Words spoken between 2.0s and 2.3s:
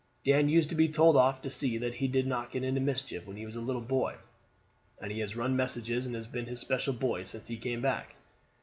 did